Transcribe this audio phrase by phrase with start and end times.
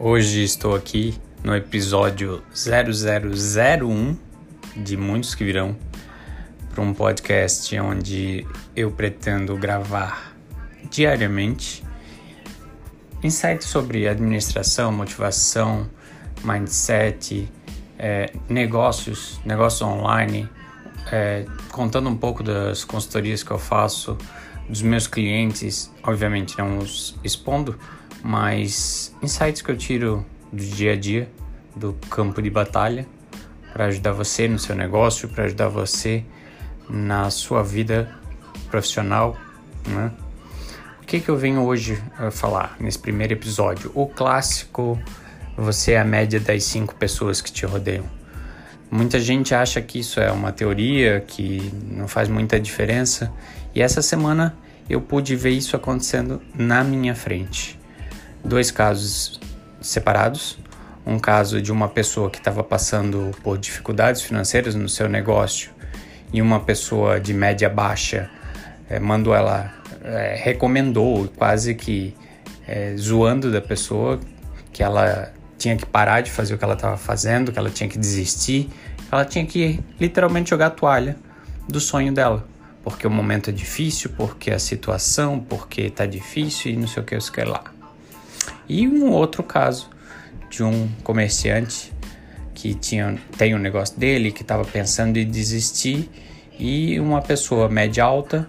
[0.00, 1.14] Hoje estou aqui
[1.44, 4.16] no episódio 0001
[4.76, 5.76] de muitos que virão
[6.68, 8.44] para um podcast onde
[8.74, 10.34] eu pretendo gravar
[10.90, 11.84] diariamente
[13.22, 15.88] insights sobre administração, motivação,
[16.42, 17.48] mindset,
[17.96, 20.48] é, negócios, negócios online,
[21.12, 24.18] é, contando um pouco das consultorias que eu faço,
[24.68, 27.78] dos meus clientes, obviamente não os expondo,
[28.24, 31.28] mas insights que eu tiro do dia a dia,
[31.76, 33.06] do campo de batalha,
[33.70, 36.24] para ajudar você no seu negócio, para ajudar você
[36.88, 38.10] na sua vida
[38.70, 39.36] profissional,
[39.86, 40.10] né?
[41.02, 43.92] O que, que eu venho hoje a falar nesse primeiro episódio?
[43.94, 44.98] O clássico,
[45.54, 48.06] você é a média das cinco pessoas que te rodeiam.
[48.90, 53.30] Muita gente acha que isso é uma teoria, que não faz muita diferença,
[53.74, 54.56] e essa semana
[54.88, 57.83] eu pude ver isso acontecendo na minha frente
[58.44, 59.40] dois casos
[59.80, 60.58] separados.
[61.06, 65.70] Um caso de uma pessoa que estava passando por dificuldades financeiras no seu negócio
[66.32, 68.30] e uma pessoa de média baixa
[68.88, 72.14] é, mandou ela, é, recomendou, quase que
[72.66, 74.18] é, zoando da pessoa,
[74.72, 77.88] que ela tinha que parar de fazer o que ela estava fazendo, que ela tinha
[77.88, 78.70] que desistir,
[79.10, 81.16] ela tinha que literalmente jogar a toalha
[81.68, 82.46] do sonho dela.
[82.82, 87.06] Porque o momento é difícil, porque a situação, porque está difícil e não sei o
[87.06, 87.73] que, eu sei lá.
[88.68, 89.90] E um outro caso
[90.50, 91.92] de um comerciante
[92.54, 96.08] que tinha, tem um negócio dele, que estava pensando em desistir
[96.58, 98.48] e uma pessoa média alta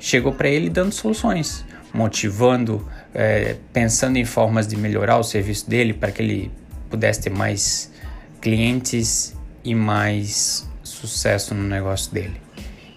[0.00, 5.92] chegou para ele dando soluções, motivando, é, pensando em formas de melhorar o serviço dele
[5.92, 6.50] para que ele
[6.90, 7.92] pudesse ter mais
[8.40, 12.40] clientes e mais sucesso no negócio dele.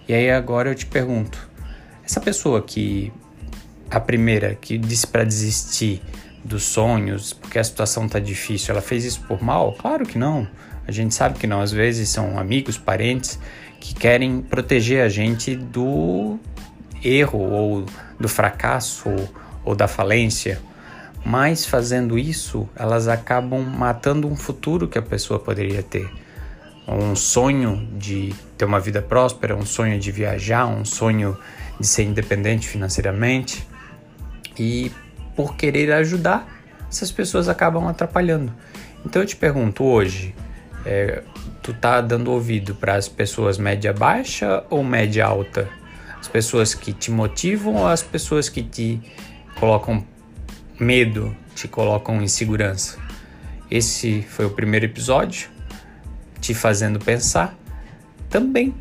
[0.08, 1.48] E aí agora eu te pergunto,
[2.04, 3.12] essa pessoa que
[3.90, 6.02] a primeira que disse para desistir
[6.46, 9.72] dos sonhos, porque a situação tá difícil, ela fez isso por mal?
[9.72, 10.48] Claro que não.
[10.86, 13.38] A gente sabe que não, às vezes são amigos, parentes
[13.80, 16.38] que querem proteger a gente do
[17.02, 17.86] erro ou
[18.18, 19.10] do fracasso
[19.64, 20.60] ou da falência.
[21.24, 26.08] Mas fazendo isso, elas acabam matando um futuro que a pessoa poderia ter.
[26.86, 31.36] Um sonho de ter uma vida próspera, um sonho de viajar, um sonho
[31.80, 33.66] de ser independente financeiramente.
[34.56, 34.92] E
[35.36, 36.48] por querer ajudar,
[36.90, 38.52] essas pessoas acabam atrapalhando.
[39.04, 40.34] Então eu te pergunto hoje,
[40.84, 41.22] é,
[41.62, 45.68] tu tá dando ouvido para as pessoas média baixa ou média alta?
[46.18, 49.00] As pessoas que te motivam ou as pessoas que te
[49.60, 50.04] colocam
[50.80, 52.98] medo, te colocam insegurança?
[53.70, 55.50] Esse foi o primeiro episódio,
[56.40, 57.54] te fazendo pensar
[58.30, 58.74] também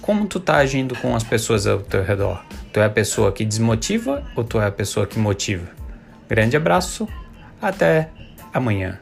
[0.00, 2.44] como tu tá agindo com as pessoas ao teu redor.
[2.74, 5.68] Tu é a pessoa que desmotiva ou tu é a pessoa que motiva?
[6.28, 7.08] Grande abraço,
[7.62, 8.10] até
[8.52, 8.98] amanhã.